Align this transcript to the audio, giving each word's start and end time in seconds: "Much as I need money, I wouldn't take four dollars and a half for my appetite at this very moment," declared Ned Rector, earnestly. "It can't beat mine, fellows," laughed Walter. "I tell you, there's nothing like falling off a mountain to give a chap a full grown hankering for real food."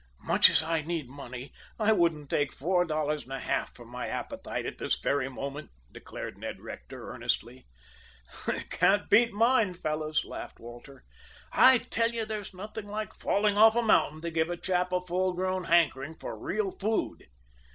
"Much 0.23 0.49
as 0.49 0.63
I 0.63 0.81
need 0.81 1.07
money, 1.09 1.53
I 1.77 1.91
wouldn't 1.91 2.31
take 2.31 2.51
four 2.53 2.85
dollars 2.85 3.21
and 3.25 3.31
a 3.33 3.39
half 3.39 3.75
for 3.75 3.85
my 3.85 4.07
appetite 4.07 4.65
at 4.65 4.79
this 4.79 4.95
very 4.97 5.29
moment," 5.29 5.69
declared 5.91 6.39
Ned 6.39 6.59
Rector, 6.59 7.11
earnestly. 7.13 7.67
"It 8.47 8.71
can't 8.71 9.11
beat 9.11 9.31
mine, 9.31 9.75
fellows," 9.75 10.25
laughed 10.25 10.59
Walter. 10.59 11.03
"I 11.51 11.77
tell 11.77 12.09
you, 12.13 12.25
there's 12.25 12.51
nothing 12.51 12.87
like 12.87 13.13
falling 13.13 13.59
off 13.59 13.75
a 13.75 13.83
mountain 13.83 14.21
to 14.21 14.31
give 14.31 14.49
a 14.49 14.57
chap 14.57 14.91
a 14.91 15.01
full 15.01 15.33
grown 15.33 15.65
hankering 15.65 16.15
for 16.15 16.35
real 16.35 16.71
food." 16.71 17.27